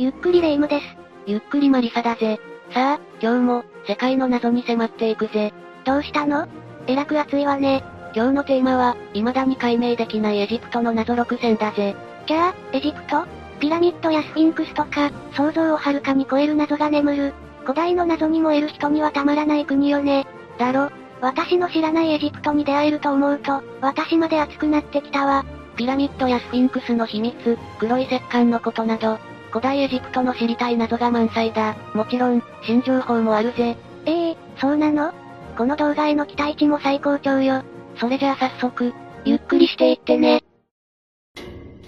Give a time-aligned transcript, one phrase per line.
[0.00, 0.86] ゆっくりレ夢ムです。
[1.26, 2.40] ゆっくりマリサだぜ。
[2.72, 5.52] さあ、今日も、世界の謎に迫っていくぜ。
[5.84, 6.48] どうしたの？
[6.86, 7.84] えらく熱いわね。
[8.16, 11.94] 今日のテーマは、未だに解明できないエジプトの謎6選だぜ。
[12.24, 13.26] キャー、エジプト？
[13.60, 17.34] ピラミッドやスフィンクスとか、想像をはるかに超える謎が眠る。
[17.64, 20.26] 古代の謎に燃える人にはたまらない国よね。
[20.56, 20.90] だろ？
[21.20, 25.44] 私の知らないエジプトに出会えると思うと、私まで熱くなってきたわ。
[25.76, 29.18] ピラミッドやスフィンクスの秘密、黒い石棺のことなど、
[29.50, 31.74] 古代エジプトの知りたい謎が満載だ。
[31.94, 33.76] もちろん、新情報もあるぜ。
[34.06, 35.12] ええー、そうなの？
[35.56, 37.62] この動画への期待値も最高潮よ。
[37.96, 38.94] それじゃあ早速、
[39.24, 40.42] ゆっくりしていってね。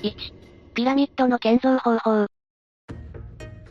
[0.02, 0.12] 1、
[0.74, 2.26] ピラミッドの建造方法。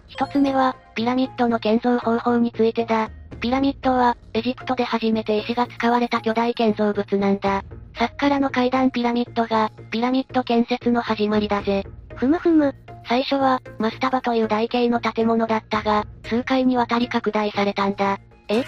[0.07, 3.09] 一つ目は、ピラミッドの建造方法についてだ。
[3.41, 7.63] ピラミッドは、エジプトで初めて石が使われた巨大建造物なんだ。
[7.97, 11.85] さっからの階段ピラミッドが、ピラミッド建設の始まりだぜ。
[12.15, 12.73] ふむふむ。
[13.07, 18.19] 最初は、マスタバという台形の建物だったが、数回にわたり拡大されたんだ。
[18.47, 18.63] え？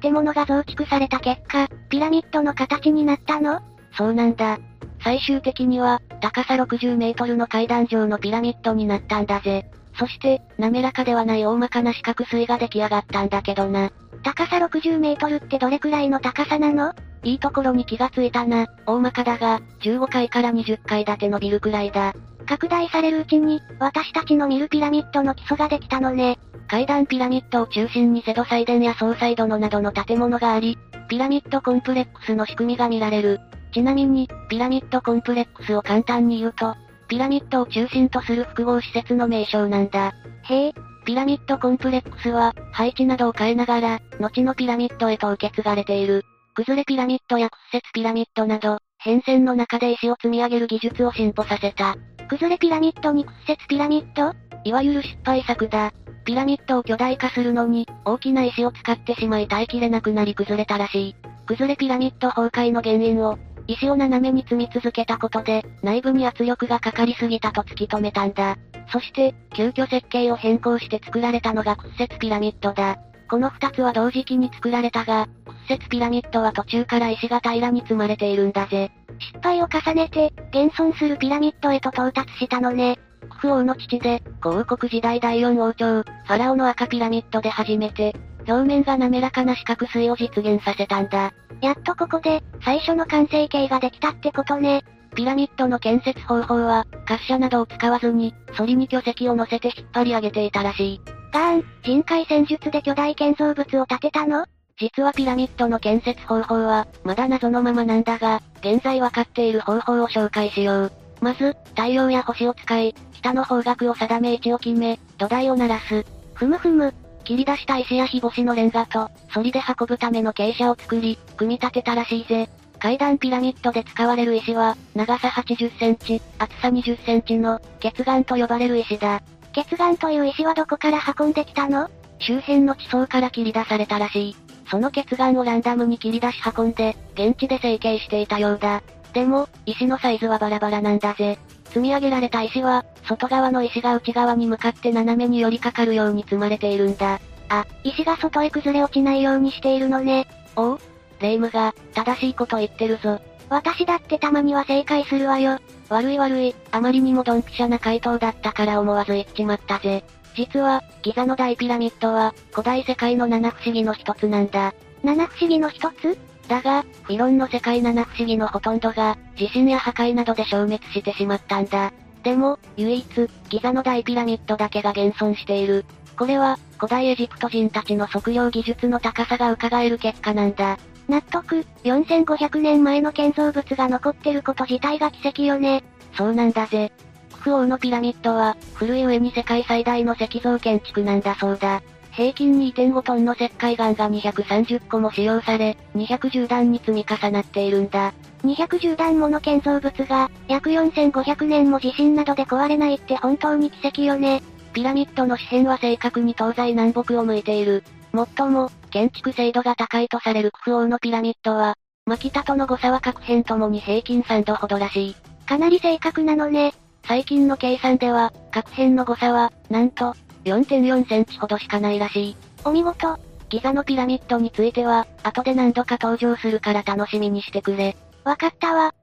[0.00, 3.60] 建物が増築された結果、ピラミッドの形になったの？
[3.96, 4.58] そうなんだ。
[5.04, 9.66] 最終的には、高さ60メートルの階段状のピラミッドになったんだぜ。
[9.98, 13.90] そして、滑らかではない大まかな四角錐が出来上がったんだけどな。
[14.22, 16.94] 高さ60メートルってどれくらいの高さなの？
[17.24, 18.66] いいところに気がついたな。
[18.86, 22.14] 大まかだが、15階から20階建てのビルくらいだ。
[22.52, 26.38] 拡大されるうちに、私たちの見るピラミッドの基礎ができたのね。
[26.68, 30.76] 階段ピラミッドを中心にセド祭殿や総祭殿などの建物があり、
[31.08, 33.40] ピラミッドコンプレックスの仕組みが見られる。
[33.72, 36.74] ちなみに、ピラミッドコンプレックスを簡単に言うと、
[37.08, 40.12] ピラミッドを中心とする複合施設の名称なんだ。
[40.42, 40.74] へえ、
[41.06, 46.22] ピラミッドコンプレックスは、配置などを変えながら、後のピラミッドへと受け継がれている。
[46.54, 51.96] 崩れピラミッドや屈折ピラミッドなど、変遷の中で石を積み上げる技術を進歩させた。
[52.32, 54.34] 崩れピラミッドに屈折ピラミッド？
[54.64, 55.92] いわゆる失敗作だ。
[56.24, 61.16] ピラミッドを巨大化するのに、大きな石を使ってしまい耐えきれなくなり崩れたらしい。
[61.44, 68.56] 崩れピラミッド崩壊の原因を、石を斜めに積み続けたことで、内部に圧力がかかりすぎたと突き止めたんだ。
[68.90, 72.96] そして、急遽設計を変更して作られたのが屈折ピラミッドだ。
[73.32, 75.26] この二つは同時期に作られたが、
[75.66, 78.92] 屈折ピラミッドは途中から石が平らに積まれているんだぜ。
[79.18, 82.98] 失敗を重ねて、現存するピラミッドへと到達したのね。
[83.30, 88.14] クフ王の父で、古王国時代第四王朝、ファラオの赤ピラミッドで初めて、
[88.46, 91.32] 表面が滑らかな四角錐を実現させたんだ。
[91.62, 94.84] やっとここで、最初の完成形ができたってことね。
[95.16, 101.21] ピラミッドの建設方法は、滑車などを使わずに、反りに巨石を乗せて引っ張り上げていたらしい。
[101.32, 104.44] ガーン、人海戦術で巨大建造物を建てたの？
[104.78, 110.92] 実はピラミッドの建設方法は、まだ謎のままなんだが、現在わかっている方法を紹介しよう。
[111.22, 116.04] まず、太陽や星を使い、北の方角を定め位置を決め、土台を鳴らす。
[116.34, 116.92] ふむふむ。
[117.24, 122.50] 切り出した石や日干しのレンガと、反りで運ぶための傾斜を作り、組み立てたらしいぜ。
[122.78, 129.22] 階段ピラミッドで使われる石は、長さ80センチ、厚さ20センチの、血岩と呼ばれる石だ。
[129.52, 131.90] 血岩という石はどこから運んできたの？
[132.18, 134.36] 周辺の地層から切り出されたらしい。
[134.70, 138.82] その血岩をランダムに切り出し運んで、現地で成形していたようだ。
[139.12, 141.38] でも、石のサイズはバラバラなんだぜ。
[141.66, 147.20] 積み上げられた石は、外側の石が内側に向かって斜めに寄りかかるように積まれているんだ。
[147.50, 150.26] あ、石が外へ崩れ落ちないようにしているのね。
[150.56, 150.80] おう
[151.20, 153.20] レイムが、正しいこと言ってるぞ。
[153.52, 155.58] 私だってたまには正解するわよ。
[155.90, 160.04] 悪い悪い、あまりにもドンピシャな回答だったから思わず言っちまったぜ。
[160.34, 164.72] 実は、ギザの大ピラミッドは、古代世界の七不思議の一つなんだ。
[165.04, 166.16] 七不思議の一つ？
[166.48, 171.92] だが、フィロンの世界七不思議のほとんどが、地震や破壊などで消滅してしまったんだ。
[172.22, 173.06] でも、唯一、
[173.50, 175.84] ギザの大ピラミッドだけが現存している。
[176.16, 180.78] これは、古代エジプト人たちの測量技術の高さが伺える結果なんだ。
[181.08, 185.82] 納得、4500年前の建造物が残ってること自体が奇跡よね。
[186.16, 186.92] そうなんだぜ。
[187.32, 191.82] クフ王のピラミッドは、古い上に世界最大の石造建築なんだそうだ。
[192.12, 198.12] 平均2.5トンの石灰岩が230個も使用され、210段に積み重なっているんだ。
[198.44, 204.42] 210段もの建造物が、約4500年も地震などで壊れないって本当に奇跡よね。
[204.74, 207.82] ピラミッドの四辺は正確に東西南北を向いている。
[208.12, 211.74] もっとも、建築精度が高いとされるクフ王のピラミッドは、
[212.04, 215.16] マキタとの誤差は各辺ともに平均3度ほどらしい。
[215.46, 216.74] かなり正確なのね。
[217.04, 220.14] 最近の計算では、各辺の誤差は、なんと、
[220.44, 222.36] 4.4センチほどしかないらしい。
[222.64, 223.18] お見事。
[223.48, 227.96] ギザのピラミッドについては、後で何度か登場するから楽しみにしてくれ。
[228.24, 228.94] わかったわ。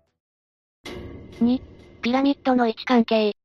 [1.42, 1.62] 2、
[2.02, 3.39] ピラミッドの位置関係。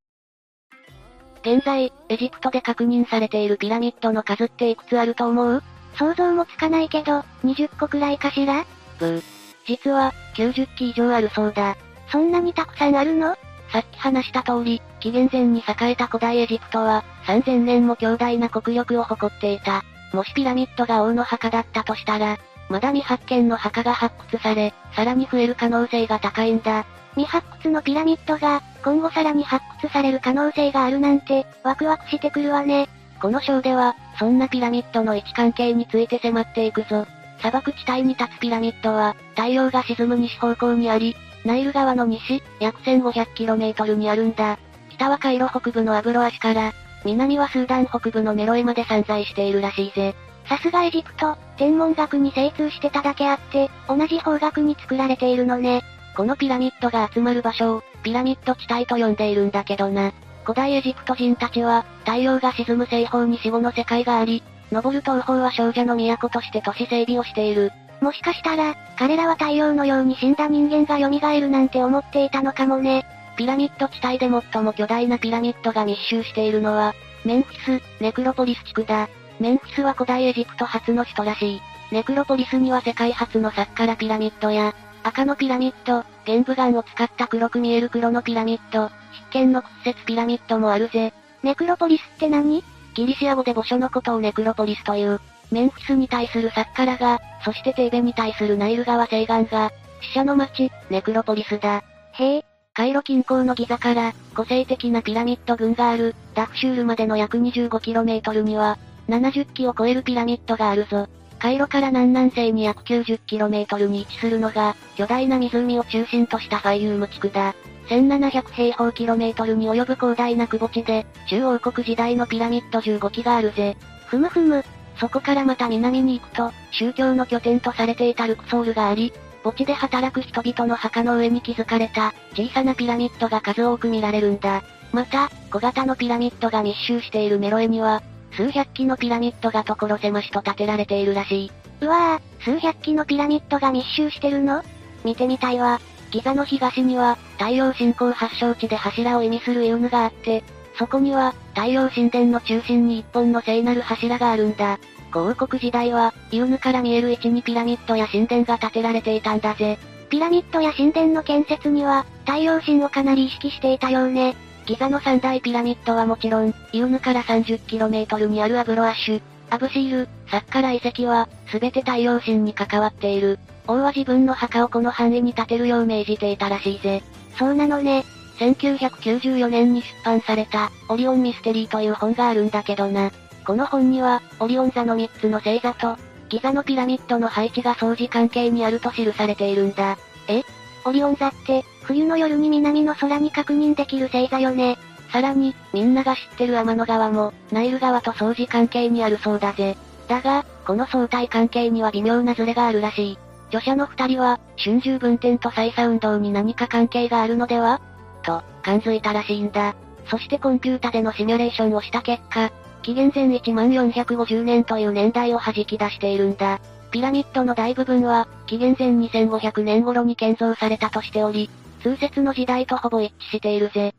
[1.45, 5.61] 現在、エジプトで確認されているピラミッドの数っていくつあると思う？
[5.93, 8.65] 想像もつかないけど、20個くらいかしら？
[8.97, 9.23] ブー。
[9.67, 11.77] 実は、90基以上あるそうだ。
[12.11, 13.37] そんなにたくさんあるの？
[13.71, 19.83] さっき話した通り、紀元前に栄えた古代エジプトは、3000年も強大な国力を誇っていた。
[20.13, 22.39] もしピラミッドが王の墓だったとしたら、
[22.69, 26.87] まだ未発見の墓が発掘され、さらに増える可能性が高いんだ。
[27.15, 32.87] 未発掘のピラミッドが、今後さらに発掘される可能性があるなんて、ワクワクしてくるわね。
[33.21, 37.07] この章では、そんなピラミッドの位置関係について迫っていくぞ。
[37.39, 41.15] 砂漠地帯に立つピラミッドは、太陽が沈む西方向にあり、
[41.45, 44.57] ナイル川の西、約 1500km にあるんだ。
[44.89, 46.73] 北はカイロ北部のアブロアシから、
[47.05, 50.15] 南はスーダン北部のメロエまで散在しているらしいぜ。
[50.49, 55.83] さすがエジプト、天文学に精通してただけあって、同じ方角に作られているのね。
[56.15, 60.13] このピラミッドが集まる場所を、ピラミッド地帯と呼んでいるんだけどな。
[60.43, 64.41] 古代エジプト人たちは、太陽が沈む西方に死後の世界があり、
[64.71, 67.71] 登る東方は少女の都として都市整備をしている。
[68.01, 73.05] もしかしたら、彼らは太陽のように死んだ人間が蘇るなんて思っていたのかもね。
[73.35, 76.93] ピラミッド地帯で最も巨大なピラミッドが密集しているのは、
[77.25, 79.09] メンフィス、ネクロポリス地区だ。
[79.39, 81.61] メンフィスは古代エジプト初の首都らしい。
[81.91, 84.73] ネクロポリスには世界初のサッカラピラミッドや、
[85.05, 88.89] 赤のピラミッド、玄武岩を使った黒く見える黒のピラミッド、
[89.29, 91.13] 筆見の屈折ピラミッドもあるぜ。
[91.43, 92.63] ネクロポリスって何？
[92.95, 95.21] ギリシア語で墓所のことをネクロポリスという。
[95.51, 99.71] メンフィスに対するサッカラが、そしてテーベに対するナイル川西岸が、
[100.01, 101.83] 死者の町、ネクロポリスだ。
[102.13, 102.45] へえ。
[102.73, 111.07] カイロ近郊のギザから、個性的なピラミッド群がある、ダフシュールまでの約 25km には、70基を超えるピラミッドがあるぞ。
[111.45, 117.53] カイロから南南西に約 90km に位置するのが、巨大な湖を中心としたファイユーム地区だ。
[117.87, 123.77] 1700平方キロメートルに及ぶ広大な窪地で、中王国時代のピラミッド15基があるぜ。
[124.07, 124.65] ふむふむ。
[124.99, 129.13] そこからまた南に行くと、宗教の拠点とされていたルクソールがあり、
[129.43, 134.63] 墓地で働く人々の墓の上に築かれた、小さなピラミッドが数多く見られるんだ。
[134.91, 138.01] また、小型のピラミッドが密集しているメロエには、
[138.35, 141.51] 数百基のピラミッドが所狭しと建てられているらしい。
[141.81, 144.63] うわぁ、数百基のピラミッドが密集してるの？
[145.03, 145.79] 見てみたいわ。
[146.11, 150.43] ギザの東には、太陽信仰発祥地で柱を意味するイウヌがあって、
[150.77, 154.79] そこには、太陽神殿の中心に一本の聖なる柱があるんだ。
[155.11, 159.77] 古王国時代は、イウヌから見える位置にピラミッドや神殿が建てられていたんだぜ。
[160.09, 164.35] ピラミッドや神殿の建設には、太陽神をかなり意識していたようね。
[164.65, 169.21] ギザの三大ピラミッドはもちろん、イウヌから 30km にあるアブロアッシュ、
[169.51, 173.37] アブシール、サッカラ遺跡は、すべて太陽神に関わっている。
[173.67, 177.03] 王は自分の墓をこの範囲に建てるよう命じていたらしいぜ。
[177.37, 178.03] そうなのね。
[178.39, 183.11] 1994年に出版された、オリオンミステリーという本があるんだけどな。
[183.45, 185.97] この本には、オリオン座の3つの星座と、
[186.29, 189.97] ギザのピラミッドの配置が相似関係にあると記されているんだ。
[190.27, 190.41] え
[190.85, 194.77] オリオン座って、冬の夜に南の空に確認できる星座よね。
[195.11, 199.75] さらに、みんなが知ってる天の川も、ナイル川と相似関係にあるそうだぜ。
[200.07, 203.17] だが、この相対関係には微妙なズレがあるらしい。
[203.47, 207.81] 著者の二人は、春秋分点と再差運動に何か関係があるのでは？
[208.23, 209.75] と、感づいたらしいんだ。
[210.07, 212.51] そしてコンピュータでのシミュレーションをした結果、
[212.83, 216.59] 紀元前1万450年という年代を弾き出しているんだ。
[216.95, 221.49] ピラミッドの大部分は、紀元前2500年頃に建造されたとしており、
[221.81, 223.93] 通説の時代とほぼ一致しているぜ。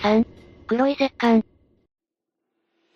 [0.00, 0.24] 3.
[0.68, 1.44] 黒い石棺。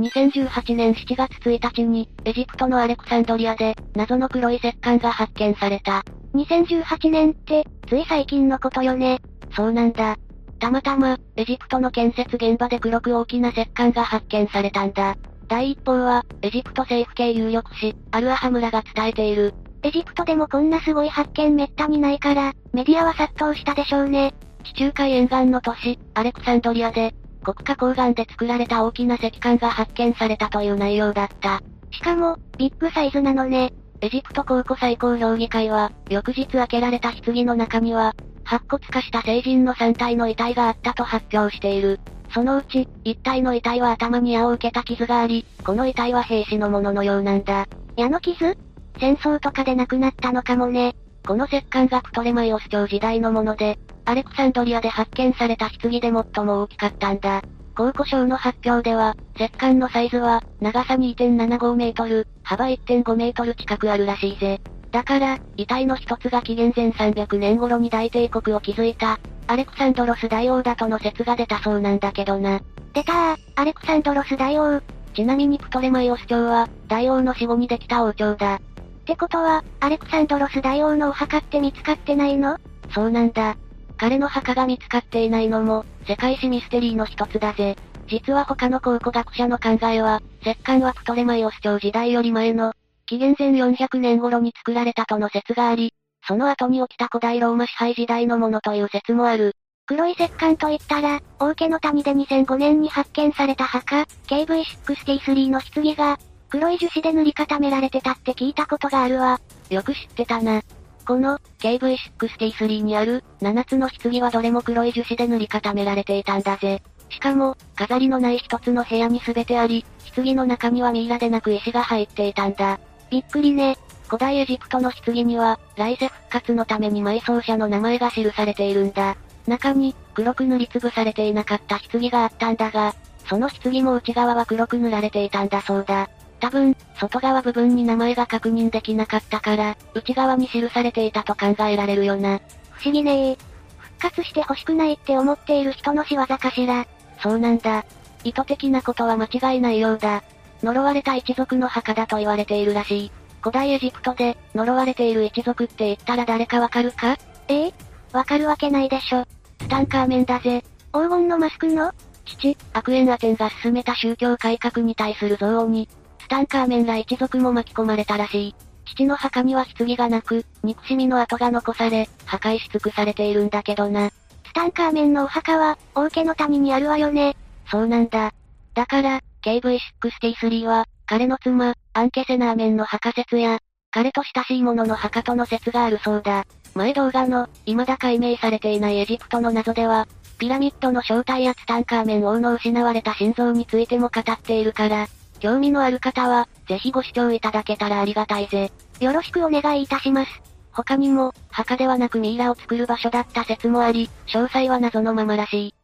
[0.00, 6.04] 2018年7月1日に、エジプトのアレクサンドリアで、謎の黒い石棺が発見された。
[6.36, 9.20] 2018年って、つい最近のことよね。
[9.56, 10.16] そうなんだ。
[10.60, 15.16] たまたま、エジプトの建設現場で黒く大きな石棺が発見されたんだ。
[15.48, 19.54] 第一報は、エジプト政府系有力紙、アルアハ村が伝えている。
[19.82, 24.32] エジプトでもこんなすごい発見めったにないから、メディアは殺到したでしょうね。
[24.64, 31.60] 地中海沿岸の都市、アレクサンドリアで、国家鉱岩で作られた大きな石棺が発見されたという内容だった。
[31.90, 33.72] しかも、ビッグサイズなのね。
[34.00, 42.00] エジプト考古最高評議会は、翌日開けられた棺の中には、白骨化した成人の3体の遺体があったと発表している。
[42.34, 47.66] そのうち、1体の遺体は頭に矢を受けた傷があり、この遺体は兵士のもののようなんだ。
[47.96, 48.58] 矢の傷？
[48.98, 50.96] 戦争とかで亡くなったのかもね。
[51.26, 56.12] この石棺がプトレマイオス朝時代のもので、アレクサンドリアで発見された棺で最
[56.44, 57.40] も大きかったんだ。
[57.76, 64.60] 考古省の発表では、石棺のサイズは、長さ2.75メートル、幅1.5メートル近くあるらしいぜ。
[64.90, 72.60] だから、遺体の一つが紀元前300年頃に大帝国を築いた、アレクサンドロス大王だとの説が出たそうなんだけどな。
[72.94, 74.80] 出たー、アレクサンドロス大王。
[75.14, 78.56] ちなみにプトレマイオス朝は、大王の死後にできた王朝だ。
[78.56, 78.60] っ
[79.06, 82.56] てことは、アレクサンドロス大王のお墓って見つかってないの？
[82.92, 83.56] そうなんだ。
[83.96, 87.76] 彼の墓が見つかっていないのも、世界史ミステリーの一つだぜ。
[88.08, 92.72] 実は他の考古学者の考えは、石棺はプトレマイオス朝時代より前の、
[93.06, 95.92] 紀元前400年頃に作られたとの説があり、
[96.26, 99.54] その後に起きた古代ローマ支配時代のものという説もある。
[99.86, 109.40] 黒い石棺といったら、王家の谷で2005年に発見された墓、KV63 の棺が、黒い樹脂で塗り固められてたって聞いたことがあるわ。
[109.68, 110.62] よく知ってたな。
[111.06, 116.82] この、KV63 にある、7つの棺はどれも黒い樹脂で塗り固められていたんだぜ。
[117.10, 122.80] しかも、飾りのない一つの部屋に全てあり、棺の中にはミイラでなく石が入っていたんだ。
[123.10, 123.76] びっくりね。
[124.08, 129.16] 古代エジプトの棺には、来世復活のために埋葬者の名前が記されているんだ。
[129.46, 132.94] 中に、黒く塗りつぶされていなかった棺があったんだが、
[133.28, 136.08] その棺も内側は黒く塗られていたんだそうだ。
[136.40, 142.40] 多分、外側部分に名前が確認できなかったから、内側に記されていたと考えられるよな。
[142.72, 143.38] 不思議ねえ。
[143.78, 146.86] 復活して欲しくないって思っている人の仕業かしら。
[147.22, 147.84] そうなんだ。
[148.24, 150.22] 意図的なことは間違いないようだ。
[150.62, 153.10] 呪われた一族の墓だと言われているらしい。
[153.44, 157.18] 古代エジプトで、呪われている一族って言ったら誰かわかるか？
[157.48, 157.74] ええ？
[158.10, 159.26] わかるわけないでしょ。
[159.58, 160.64] ツタンカーメンだぜ。
[160.94, 161.92] 黄金のマスクの？
[162.24, 168.54] 父、アクエンアテンが進めた宗教改革に対する憎悪に、ツタンカーメンら一族も巻き込まれたらしい。
[168.86, 174.08] 父の墓には棺がなく、憎しみの跡が残され、破壊し尽くされているんだけどな。
[174.08, 177.36] ツタンカーメンのお墓は、王家の谷にあるわよね。
[177.70, 178.32] そうなんだ。
[178.72, 183.58] だから、KV63 は、彼の妻、アンケセナーメンの墓説や、
[183.90, 186.44] 彼と親しい者の墓との説があるそうだ。
[186.74, 190.08] 前動画の、未だ解明されていないエジプトの謎では、
[190.38, 195.06] ピラミッドの正体やツタンカーメン王の失われた心臓についても語っているから、
[195.40, 198.72] 興味のある方は、ぜひご視聴いただけたらありがたいぜ。
[199.00, 200.30] よろしくお願いいたします。
[200.72, 205.74] 他にも、墓ではなくミイラを作る場所だった説もあり、詳細は謎のままらしい。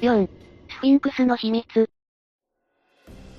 [0.00, 0.28] 4.
[0.70, 1.90] スフィンクスの秘密。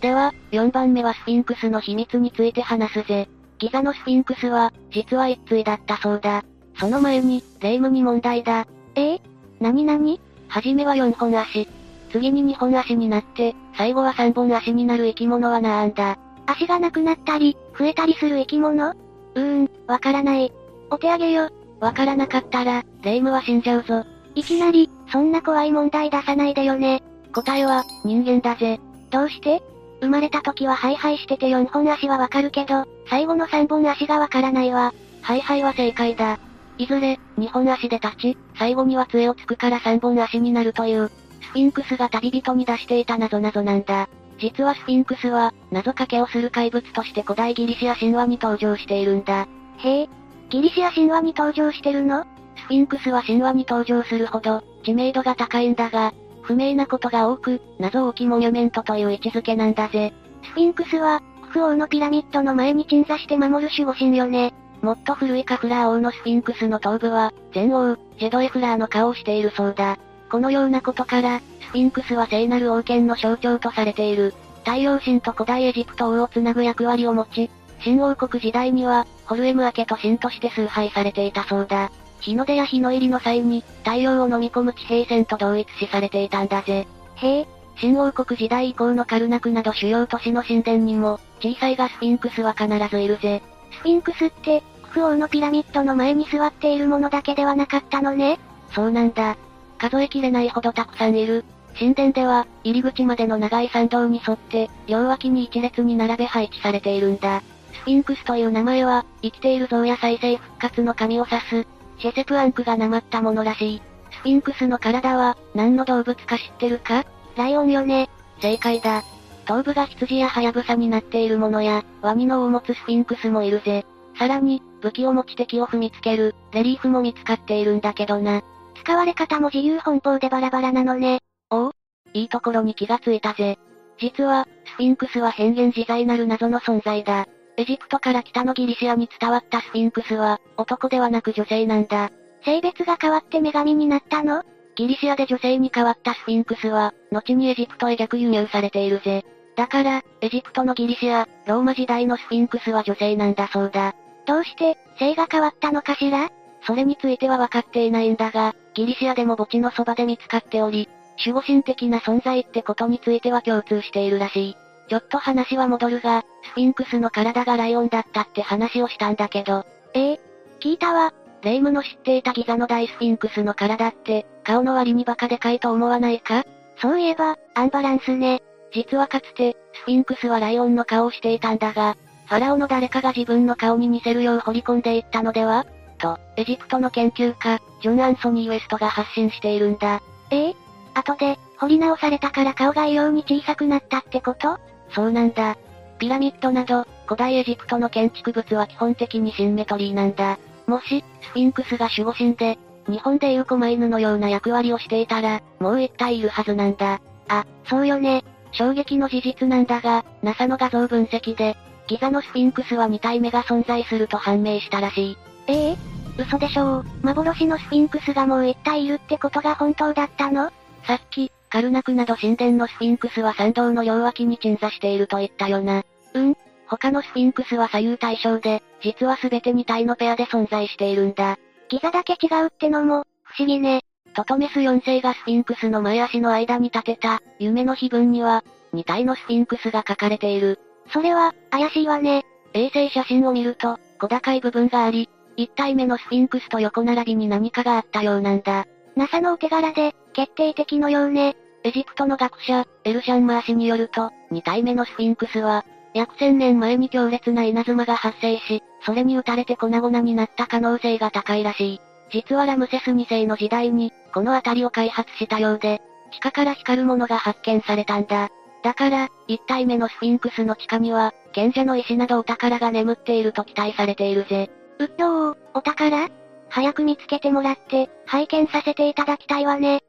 [0.03, 3.29] では、4番目はスフィンクスの秘密について話すぜ。
[3.57, 6.43] ギザのスフィンクスは、実は一対だったそうだ。
[6.77, 8.67] その前に、霊夢に問題だ。
[8.95, 9.13] え？
[9.13, 9.21] え
[9.61, 10.19] なになに
[10.49, 11.69] はじめは4本足。
[12.11, 16.19] 次に2本足になって、最後は3本足になる生き物はなんだ。
[16.47, 18.89] 足がなくなったり、増えたりする生き物？
[18.89, 20.51] うーん、わからない。
[20.89, 21.49] お手上げよ。
[21.79, 24.03] わからなかったら、霊夢は死んじゃうぞ。
[24.35, 27.01] いきなり、そんな怖い問題出さないでよね。
[27.33, 28.81] 答えは、人間だぜ。
[29.09, 29.63] どうして？
[30.03, 34.93] 生まれた時はハイハイしてて4本足はわかるけど、最後の3本足がわからないわ。
[35.21, 36.39] ハイハイは正解だ。
[36.77, 41.09] いずれ、2本足で立ち、最後には杖をつくから3本足になるという、
[41.41, 44.09] スフィンクスが旅人に出していた謎々なんだ。
[44.39, 49.47] 実はスフィンクスは、謎かけをする怪物として古代ギリシア神話に登場しているんだ。
[49.77, 50.09] へえ、
[50.49, 52.25] ギリシア神話に登場してるの？
[52.57, 60.13] スフィンクスは神話に登場するほど、知名度が高いんだが、不明なことが多く、謎多きモニュメントという位置づけなんだぜ。
[60.43, 64.53] スフィンクスは、クフ王のピラミッドの前に鎮座して守る守護神よね。
[64.81, 69.97] もっと古いカフラー王のスフィンクスの頭部は、前王、ジェドエフラーの顔をしているそうだ。
[70.29, 74.33] このようなことから、スフィンクスは聖なる王権の象徴とされている。
[74.65, 81.91] 太陽神と古代エジプト王をつなぐ役割を持ち、新王国時代には、ホルエム明けと神として崇拝されていたそうだ。
[82.23, 86.87] 日の出や日の入りの際に、太陽を飲み込む地平線と同一視されていたんだぜ。
[87.15, 93.41] へえ、新王国時代以降のカルナクなど主要都市の神殿にも、小さいがスフィンクスは必ずいるぜ。
[93.71, 98.39] スフィンクスって、クフ王のピラミッドの前に座っているものだけではなかったのね
[98.71, 99.35] そうなんだ。
[99.77, 101.43] 数えきれないほどたくさんいる。
[101.77, 107.41] 神殿では、入り口までの長い参道に沿って、両脇に一列に並べ配置されているんだ。
[107.73, 111.67] スフィンクスという名前は、生きている像や再生復活の神を指す、
[111.99, 113.81] シェセプアンクがなまったものらしい。
[114.11, 117.05] スフィンクスの体は、何の動物か知ってるか？
[117.35, 118.09] ライオンよね。
[118.41, 119.03] 正解だ。
[119.45, 123.85] 頭部が羊やハヤブサになっているものや、ワニの尾を持つスフィンクスもいるぜ。
[124.17, 128.41] さらに、武器を持ち敵を踏みつける、レリーフも見つかっているんだけどな。
[128.75, 131.19] 使われ方も自由奔放でバラバラなのね。
[131.49, 131.71] おお
[132.13, 133.57] いいところに気がついたぜ。
[133.97, 137.27] 実は、スフィンクスは変幻自在なる謎の存在だ。
[137.57, 142.09] エジプトから北のギリシアに伝わったスフィンクスは、男ではなく女性なんだ。
[142.43, 144.43] 性別が変わって女神になったの？
[144.75, 149.23] ギリシアで女性に変わったスフィンクスは、後にエジプトへ逆輸入されているぜ。
[149.55, 153.93] だから、エジプトのギリシア、ローマ時代のスフィンクスは女性なんだそうだ。
[154.25, 156.31] どうして、性が変わったのかしら？
[156.65, 164.55] それについては分かっていないんだが、ギリシアでも墓地のそばで見つかっており、守護神的な存在ってことについては共通しているらしい。
[164.89, 169.65] ちょっと話は戻るが、スフィンクスの体がライオンだったって話をしたんだけど。
[169.93, 170.19] ええ
[170.59, 171.13] 聞いたわ。
[171.41, 176.45] 霊夢の知っていたギザの大スフィンクスの体って、顔の割にバカでかいと思わないか？
[176.81, 178.41] そういえば、アンバランスね。
[178.73, 181.97] 実はかつて、スフィンクスはライオンの顔をしていたんだが、
[182.27, 185.65] ファラオの誰かが自分の顔に似せるよう掘り込んでいったのでは？
[185.97, 190.01] と、エジプトの研究家、ジョン・アンソニー・ウエストが発信しているんだ。
[190.31, 190.55] ええ
[190.93, 194.57] 後で、掘り直されたから顔が異様に小さくなったってこと？
[194.93, 195.57] そうなんだ。
[195.99, 200.37] ピラミッドなど、古代エジプトの建築物は基本的にシンメトリーなんだ。
[200.67, 202.57] もし、スフィンクスが守護神で、
[202.87, 207.01] 日本でいう狛犬のような役割をしていたら、もう一体いるはずなんだ。
[207.29, 208.23] あ、そうよね。
[208.51, 211.57] 衝撃の事実なんだが、NASA の画像分析で、
[211.87, 215.17] ギザのスフィンクスは2体目が存在すると判明したらしい。
[215.47, 215.77] ええ？
[216.17, 216.85] 嘘でしょう。
[217.01, 220.51] 幻のスフィンクスがもう一体いるってことが本当だったの？
[220.85, 225.83] さっき、カルナクなど神殿のスフィンクスは参道の両脇に鎮座していると言ったよな。
[226.15, 231.37] うん他のスフィンクスは左右対称で、実は全て2体のペアで存在しているんだ。
[231.69, 233.81] ギザだけ違うってのも、不思議ね。
[234.15, 238.43] トトメス4世がスフィンクスの前足の間に立てた、夢の碑文には、
[238.73, 240.59] 2体のスフィンクスが書かれている。
[240.91, 242.25] それは、怪しいわね。
[242.53, 245.07] 衛星写真を見ると、小高い部分があり、
[245.37, 248.65] 1体目のスフィンクスと横並びに何かがあったようなんだ。
[248.95, 251.35] NASA のお手柄で、決定的のようね。
[251.63, 261.81] エジプトの学者、エルシャンマー氏によると、2体目のスフィンクスは、約1000年前に強烈な稲妻が発生し、それに打たれて粉々になった可能性が高いらしい。
[262.11, 268.29] 実はラムセス2世の時代に、この辺りを開発したようで、地下から光るものが発見されたんだ。
[268.63, 274.49] だから、1体目のスフィンクスの地下には、賢者の石などお宝が眠っていると期待されているぜ。
[274.79, 276.09] うっとー、お宝？
[276.49, 279.81] 早く見つけてもらって、拝見させていただきたいわね。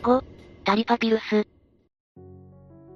[0.00, 0.22] 5、
[0.64, 1.46] タリパピルス。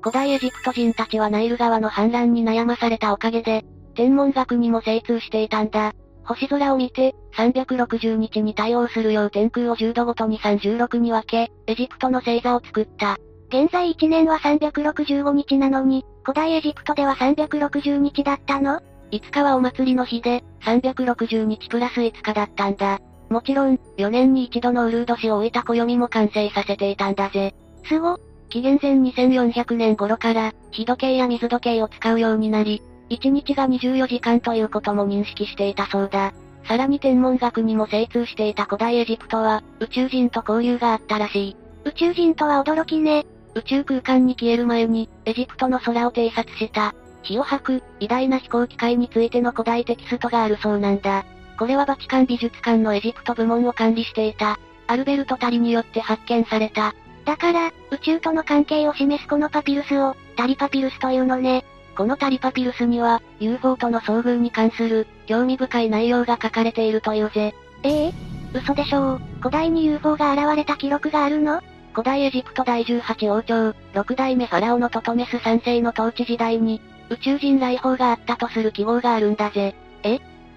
[0.00, 3.64] 古代エジプト人たちはナイル川の氾濫に悩まされたおかげで、
[3.95, 5.93] 天文学にも精通していたんだ。
[6.25, 13.19] 星空を見て、360日に対応するよう天空を10度ごとに36に分け、エジプトの星座を作った。
[13.49, 23.00] 現在1年は365日なのに、古代エジプトでは360日だったの ?5 日はお祭りの日で、360日プラス5日だったんだ。
[23.34, 27.52] もちろん、4年に一度のウルード氏を置いた暦も完成させていたんだぜ。
[27.84, 28.16] すご。
[28.49, 36.32] 紀元前2400年頃から、日時計や水時計を使うようになり、1日が24時間ということも認識していたそうだ。
[36.68, 41.56] さらに天文学にも精通していた古代エジプトは、宇宙人と交流があったらしい。
[41.86, 43.26] 宇宙人とは驚きね。
[43.56, 46.94] 宇宙空間に消える前に、エジプトの空を偵察した、
[47.25, 51.25] 火を吐く、偉大な飛行機械についての古代テキストがあるそうなんだ。
[51.58, 56.95] これはバチカン美術館のエジプト部門を管理していた、アルベルト・タリによって発見された。
[57.25, 61.64] だから、宇宙との関係を示すこのパピルスを、タリパピルスというのね。
[61.97, 67.54] このタリパピルスには、UFO との遭遇に関する、興味深い内容が書かれているというぜ。
[67.82, 68.12] ええ
[68.52, 69.21] 嘘でしょう。
[69.38, 71.60] 古代に UFO が現れた記録があるの？
[71.93, 79.75] 古代エジプト第18王朝、6代目ファラオのトトメス3世の統治時代に、宇宙人来訪があったとする記号があるんだぜ。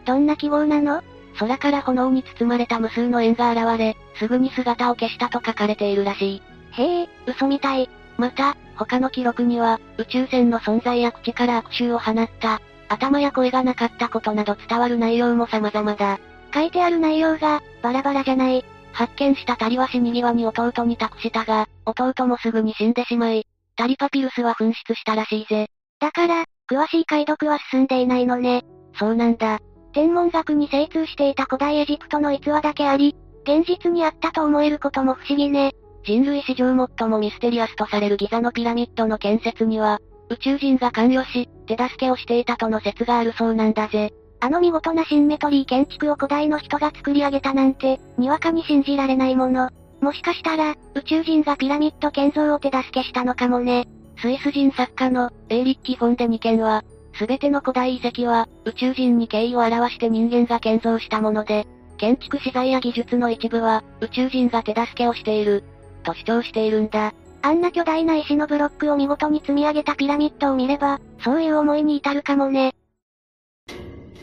[0.07, 1.03] えどんな記号なの？
[1.37, 6.41] 空から炎に包まれた無数の円が現れ、すぐに姿を消したと書かれているらしい。
[6.71, 7.89] へえ、嘘みたい。
[8.17, 16.19] また、他の記録には、宇宙船の存在や口から悪臭を放った、頭や声がなかったことなど伝わる内容も様々だ。
[16.53, 18.65] 書いてある内容が、バラバラじゃない。
[18.93, 25.67] 発見したタリは死に際に弟に託したが、弟もすぐに死んでしまい、タリパピルスは紛失したらしいぜ。
[25.99, 28.63] だから、詳しい解読は進んでいないのね。
[28.97, 29.59] そうなんだ。
[29.97, 35.73] 天文学に精通していた古代エジプトの逸話だけあり、現実にあったと思えることも不思議ね。
[36.03, 44.13] 人類史上最もミステリアスとされるギザのピラミッドの建設には、宇宙人が関与し、手助けをしていたとの説があるそうなんだぜ。
[44.39, 49.71] あの見事なシンメトリー建築を古代の人が作り上げたなんて、にわかに信じられないもの。
[49.99, 53.87] もしかしたら、宇宙人がピラミッド建造を手助けしたのかもね。
[54.21, 56.83] スイス人作家の、エーリッキ・フォンデ2件は、
[57.17, 61.65] すべての古代遺跡は、宇宙人に敬意を表して人間が建造したもので、
[61.97, 65.63] 建築資材や技術の一部は、宇宙人が手助けをしている、
[66.03, 67.13] と主張しているんだ。
[67.41, 72.73] あんな巨大な石のブロックを見事に積み上げたピラミッドを見れば、そういう思いに至るかもね。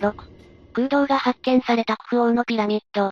[0.00, 0.14] 6、
[0.72, 3.11] 空洞が発見されたクフ王のピラミッド。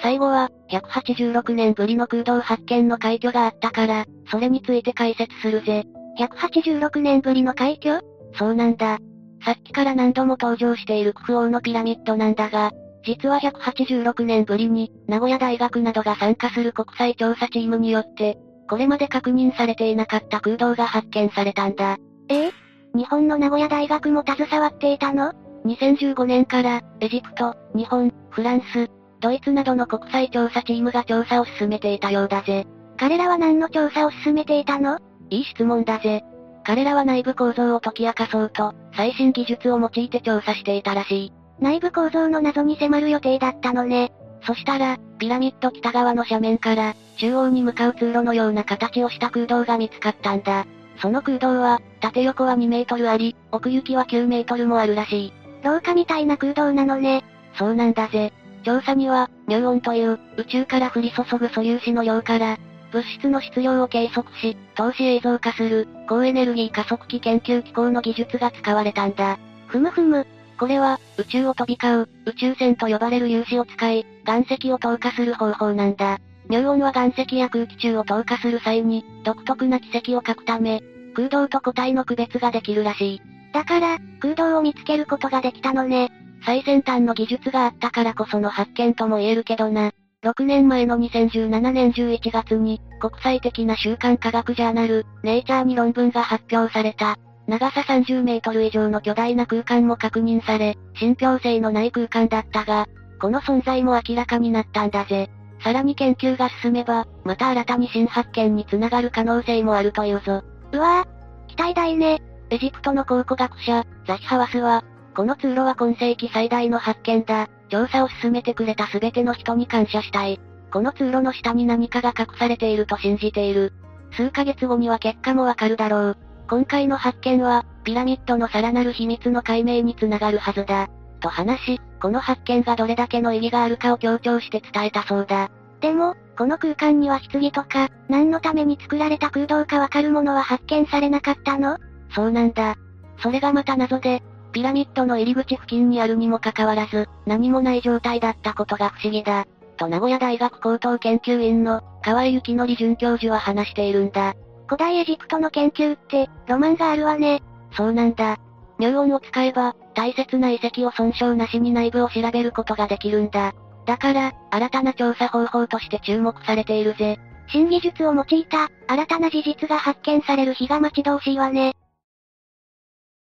[0.00, 5.84] 最後は、186年ぶりの空洞発見の快挙があったから、それについて解説するぜ。
[6.18, 8.02] 186年ぶりの快挙？
[8.38, 8.98] そうなんだ。
[9.44, 12.70] さっきから何度も登場しているクフ王のピラミッドなんだが、
[13.04, 21.96] 実は186年ぶりに、名古屋大学などが参加する国際調査チームによって、これまで確認されていなかった空洞が発見されたんだ。
[22.28, 22.48] え？
[22.48, 22.52] え
[22.94, 25.32] 日本の名古屋大学も携わっていたの
[25.64, 28.88] ?2015 年から、エジプト、日本、フランス、
[29.20, 32.66] ドイツなどの国際調査チームが調査を進めていたようだぜ。
[32.98, 34.98] 彼らは何の調査を進めていたの？
[35.30, 36.24] いい質問だぜ。
[36.68, 41.32] 彼らは内部構造を解き明かそうと、最新技術を用いて調査していたらしい。
[41.58, 44.12] 内部構造の謎に迫る予定だったのね。
[44.42, 50.66] そしたら、ピラミッド北側の斜面から、中央に向かう通路のような形をした空洞が見つかったんだ。
[51.00, 55.32] その空洞は、縦横は2メートルあり、奥行きは9メートルもあるらしい。
[55.64, 57.24] 廊下みたいな空洞なのね。
[57.54, 58.30] そうなんだぜ。
[58.62, 62.58] 調査には、ニューオンという、宇宙から降り注ぐ素粒子の量から、
[62.92, 69.38] 物質の質量を計測し、透視映像化する、高エネルギー加速器研究機構の技術が使われたんだ。
[69.66, 70.26] ふむふむ。
[70.58, 76.18] これは、宇宙を飛び交う、宇宙船と呼ばれる粒子を使い、岩石を透過する方法なんだ。
[76.48, 80.82] ニューオンは岩石や空気中を透過する際に、独特な軌跡を書くため、
[81.14, 83.22] 空洞と個体の区別ができるらしい。
[83.52, 86.10] だから、空洞を見つけることができたのね。
[86.44, 89.92] 最先端の技術があったからこその発見とも言えるけどな。
[90.24, 97.16] 6年前の2017年11月に、国際的な週刊科学ジャーナル、ネイチャーに論文が発表された。
[97.46, 102.88] 長さ30メートル以上の巨大な空間も確認され、信憑性のない空間だったが、
[103.20, 105.30] この存在も明らかになったんだぜ。
[105.62, 110.42] さらに研究が進めば、また新たに新発見につながる可能性もあるというぞ。
[110.72, 112.20] うわぁ、期待大ね。
[112.50, 114.82] エジプトの考古学者、ザヒハワスは、
[115.14, 117.48] この通路は今世紀最大の発見だ。
[117.68, 120.40] 調査を進めてくれた全ての人に感謝したい。
[120.72, 123.72] この通路の下に何かが隠されていると信じている。
[124.12, 126.16] 数ヶ月後には結果もわかるだろう。
[126.48, 130.88] 今回の発見は、ピラミッドのさらなる秘密の解明につながるはずだ。
[131.20, 135.50] と話し、この発見がどれだけの意義があるかを強調して伝えたそうだ。
[135.80, 141.78] でも、この空間には棺とか、何のために作られた空洞かわかるものは発見されなかったの？
[142.14, 142.76] そうなんだ。
[143.20, 144.22] それがまた謎で、
[144.52, 149.46] ピラミッドの入り口付近にあるにもかかわらず、何もない状態だったことが不思議だ。
[149.76, 154.34] と名古屋大学高等研究院の、河合幸則准教授は話しているんだ。
[154.66, 157.42] 古代エジプトの研究って、ロマンがあるわね。
[157.72, 158.36] そうなんだ。
[158.78, 163.54] ニューオンを使えば、大切な遺跡を損傷なしに内部を調べることができるんだ。
[163.86, 167.18] だから、新たな調査方法として注目されているぜ。
[167.48, 171.74] 新技術を用いた、新たな事実が発見される日が待ち遠しいわね。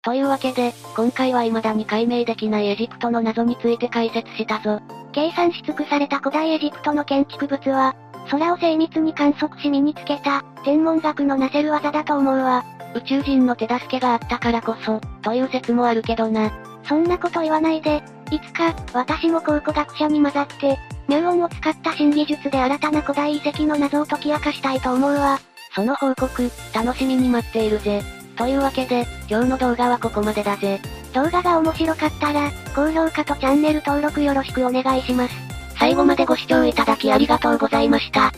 [0.06, 4.80] というわけで、今回は未だに解明できないエジプトの謎について解説したぞ。
[5.12, 7.96] 計算し尽くされた古代エジプトの建築物は、
[8.30, 12.63] 空を精密に観測し身につけた、天文学のなせる技だと思うわ。
[12.94, 16.52] 宇宙人の手助けがあったからこそ、という説もあるけどな。
[16.88, 25.39] そんなこと言わないで、いつか、私も考古学者に混ざって、ニューオンを使った新技術で新たな古代遺跡の謎を解き明かしたいと思うわ。
[25.74, 28.04] その報告、楽しみに待っているぜ。
[28.36, 30.80] というわけで、今日の動画はここまでだぜ。
[31.13, 35.34] 動画が面白かったら、高評価とチャンネル登録よろしくお願いします。
[35.78, 38.32] 最後までご視聴いただきありがとうございました。